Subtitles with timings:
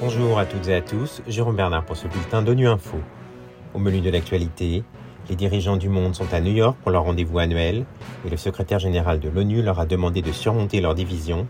[0.00, 2.98] Bonjour à toutes et à tous, Jérôme Bernard pour ce bulletin d'ONU Info.
[3.72, 4.82] Au menu de l'actualité,
[5.30, 7.86] les dirigeants du monde sont à New York pour leur rendez-vous annuel
[8.26, 11.46] et le secrétaire général de l'ONU leur a demandé de surmonter leur division.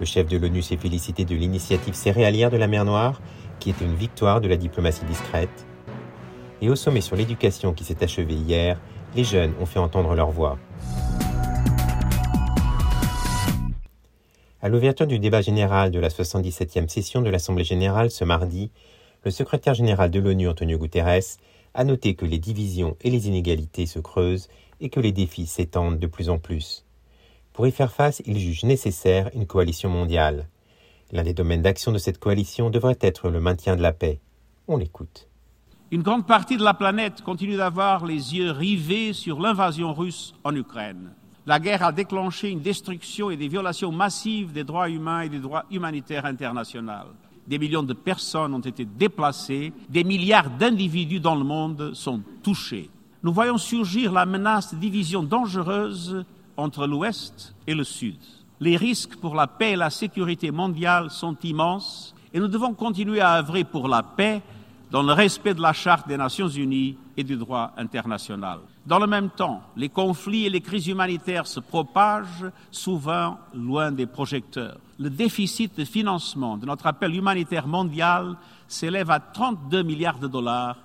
[0.00, 3.20] Le chef de l'ONU s'est félicité de l'initiative céréalière de la mer Noire,
[3.60, 5.66] qui était une victoire de la diplomatie discrète.
[6.62, 8.78] Et au sommet sur l'éducation qui s'est achevé hier,
[9.14, 10.58] les jeunes ont fait entendre leur voix.
[14.62, 18.70] À l'ouverture du débat général de la 77e session de l'Assemblée générale ce mardi,
[19.22, 21.36] le secrétaire général de l'ONU, Antonio Guterres,
[21.74, 24.48] a noté que les divisions et les inégalités se creusent
[24.80, 26.86] et que les défis s'étendent de plus en plus.
[27.52, 30.48] Pour y faire face, il juge nécessaire une coalition mondiale.
[31.12, 34.20] L'un des domaines d'action de cette coalition devrait être le maintien de la paix.
[34.68, 35.28] On l'écoute.
[35.90, 40.56] Une grande partie de la planète continue d'avoir les yeux rivés sur l'invasion russe en
[40.56, 41.10] Ukraine.
[41.46, 45.38] La guerre a déclenché une destruction et des violations massives des droits humains et des
[45.38, 47.12] droits humanitaires internationaux
[47.46, 52.90] des millions de personnes ont été déplacées, des milliards d'individus dans le monde sont touchés.
[53.22, 56.24] Nous voyons surgir la menace de division dangereuse
[56.56, 58.18] entre l'Ouest et le Sud.
[58.60, 63.20] Les risques pour la paix et la sécurité mondiale sont immenses et nous devons continuer
[63.20, 64.42] à œuvrer pour la paix
[64.90, 68.60] dans le respect de la Charte des Nations Unies et du droit international.
[68.86, 74.06] Dans le même temps, les conflits et les crises humanitaires se propagent souvent loin des
[74.06, 74.78] projecteurs.
[74.98, 78.36] Le déficit de financement de notre appel humanitaire mondial
[78.68, 80.78] s'élève à 32 milliards de dollars,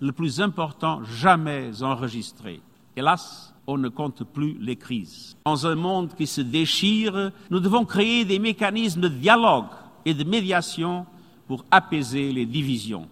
[0.00, 2.60] le plus important jamais enregistré.
[2.94, 5.36] Hélas, on ne compte plus les crises.
[5.44, 9.66] Dans un monde qui se déchire, nous devons créer des mécanismes de dialogue
[10.04, 11.06] et de médiation
[11.48, 13.08] pour apaiser les divisions.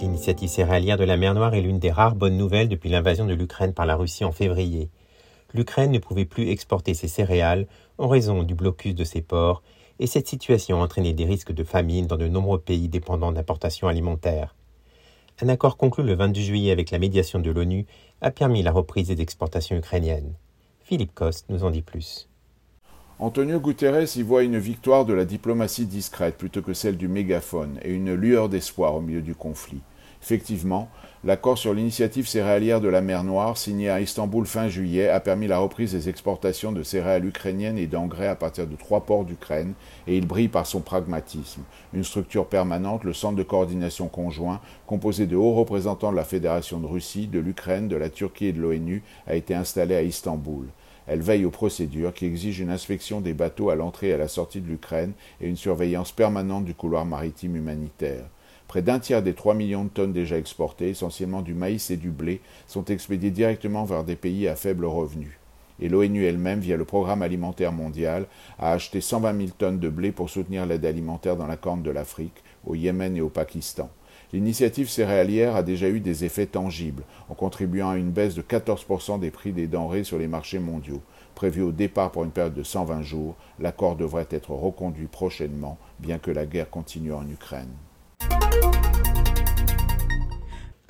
[0.00, 3.34] L'initiative céréalière de la mer Noire est l'une des rares bonnes nouvelles depuis l'invasion de
[3.34, 4.88] l'Ukraine par la Russie en février.
[5.52, 7.66] L'Ukraine ne pouvait plus exporter ses céréales
[7.98, 9.62] en raison du blocus de ses ports,
[9.98, 13.88] et cette situation a entraîné des risques de famine dans de nombreux pays dépendants d'importations
[13.88, 14.56] alimentaires.
[15.42, 17.84] Un accord conclu le 22 juillet avec la médiation de l'ONU
[18.22, 20.32] a permis la reprise des exportations ukrainiennes.
[20.80, 22.29] Philippe Coste nous en dit plus.
[23.22, 27.78] Antonio Guterres y voit une victoire de la diplomatie discrète plutôt que celle du mégaphone
[27.82, 29.82] et une lueur d'espoir au milieu du conflit.
[30.22, 30.88] Effectivement,
[31.22, 35.48] l'accord sur l'initiative céréalière de la mer Noire, signé à Istanbul fin juillet, a permis
[35.48, 39.74] la reprise des exportations de céréales ukrainiennes et d'engrais à partir de trois ports d'Ukraine,
[40.06, 41.60] et il brille par son pragmatisme.
[41.92, 46.80] Une structure permanente, le Centre de coordination conjoint, composé de hauts représentants de la Fédération
[46.80, 50.68] de Russie, de l'Ukraine, de la Turquie et de l'ONU, a été installé à Istanbul.
[51.12, 54.28] Elle veille aux procédures qui exigent une inspection des bateaux à l'entrée et à la
[54.28, 55.10] sortie de l'Ukraine
[55.40, 58.26] et une surveillance permanente du couloir maritime humanitaire.
[58.68, 62.10] Près d'un tiers des 3 millions de tonnes déjà exportées, essentiellement du maïs et du
[62.10, 65.40] blé, sont expédiées directement vers des pays à faible revenu.
[65.80, 68.26] Et l'ONU elle-même, via le Programme alimentaire mondial,
[68.60, 71.90] a acheté 120 000 tonnes de blé pour soutenir l'aide alimentaire dans la Corne de
[71.90, 73.90] l'Afrique, au Yémen et au Pakistan.
[74.32, 79.18] L'initiative céréalière a déjà eu des effets tangibles, en contribuant à une baisse de 14%
[79.18, 81.02] des prix des denrées sur les marchés mondiaux.
[81.34, 86.18] Prévu au départ pour une période de 120 jours, l'accord devrait être reconduit prochainement, bien
[86.18, 87.74] que la guerre continue en Ukraine.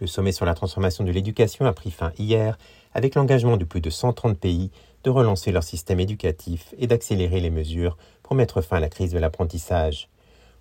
[0.01, 2.57] Le sommet sur la transformation de l'éducation a pris fin hier
[2.95, 4.71] avec l'engagement de plus de 130 pays
[5.05, 9.13] de relancer leur système éducatif et d'accélérer les mesures pour mettre fin à la crise
[9.13, 10.09] de l'apprentissage.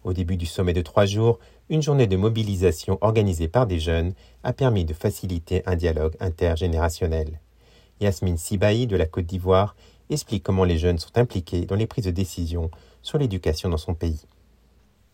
[0.03, 1.39] Au début du sommet de trois jours,
[1.69, 7.39] une journée de mobilisation organisée par des jeunes a permis de faciliter un dialogue intergénérationnel.
[7.99, 9.75] Yasmine Sibaï de la Côte d'Ivoire
[10.09, 12.71] explique comment les jeunes sont impliqués dans les prises de décision
[13.01, 14.21] sur l'éducation dans son pays.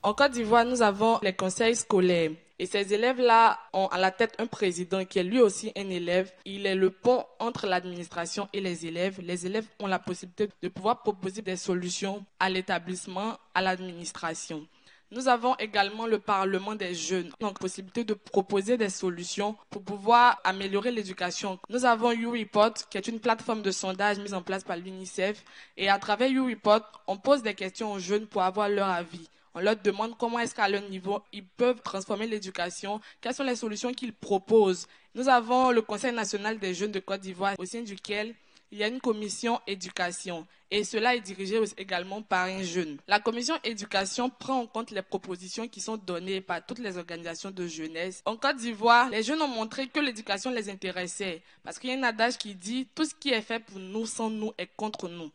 [0.05, 2.29] En Côte d'Ivoire, nous avons les conseils scolaires.
[2.59, 6.31] Et ces élèves-là ont à la tête un président qui est lui aussi un élève.
[6.45, 9.19] Il est le pont entre l'administration et les élèves.
[9.23, 14.67] Les élèves ont la possibilité de pouvoir proposer des solutions à l'établissement, à l'administration.
[15.09, 20.39] Nous avons également le Parlement des jeunes, donc possibilité de proposer des solutions pour pouvoir
[20.43, 21.57] améliorer l'éducation.
[21.69, 25.43] Nous avons YouReport, qui est une plateforme de sondage mise en place par l'UNICEF.
[25.78, 29.28] Et à travers YouReport, on pose des questions aux jeunes pour avoir leur avis.
[29.57, 33.55] On leur demande comment est-ce qu'à leur niveau, ils peuvent transformer l'éducation, quelles sont les
[33.55, 34.85] solutions qu'ils proposent.
[35.16, 38.35] Nous avons le Conseil national des jeunes de Côte d'Ivoire, au sein duquel
[38.72, 42.97] il y a une commission éducation et cela est dirigé également par un jeune.
[43.07, 47.51] La commission éducation prend en compte les propositions qui sont données par toutes les organisations
[47.51, 48.22] de jeunesse.
[48.25, 51.97] En Côte d'Ivoire, les jeunes ont montré que l'éducation les intéressait parce qu'il y a
[51.97, 55.08] un adage qui dit tout ce qui est fait pour nous sans nous est contre
[55.08, 55.31] nous.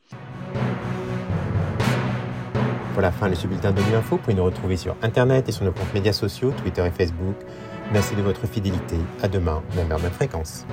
[3.00, 3.80] Pour la fin de bulletin de
[4.10, 7.34] vous pouvez nous retrouver sur Internet et sur nos comptes médias sociaux, Twitter et Facebook.
[7.94, 8.96] Merci de votre fidélité.
[9.22, 10.66] À demain, même heure, même fréquence.